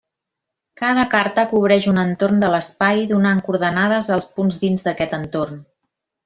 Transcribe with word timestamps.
Cada 0.79 1.01
carta 1.11 1.43
cobreix 1.51 1.85
un 1.91 2.01
entorn 2.03 2.41
de 2.45 2.49
l'espai 2.55 3.03
donant 3.13 3.43
coordenades 3.51 4.09
als 4.17 4.29
punts 4.39 4.59
dins 4.65 4.89
d'aquest 4.89 5.15
entorn. 5.21 5.63